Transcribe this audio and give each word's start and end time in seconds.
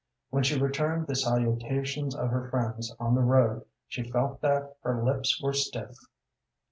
When 0.31 0.41
she 0.41 0.59
returned 0.59 1.05
the 1.05 1.15
salutations 1.15 2.15
of 2.15 2.29
her 2.31 2.49
friends 2.49 2.91
on 2.99 3.13
the 3.13 3.21
road 3.21 3.65
she 3.87 4.09
felt 4.09 4.41
that 4.41 4.75
her 4.81 5.03
lips 5.03 5.39
were 5.39 5.53
stiff. 5.53 5.95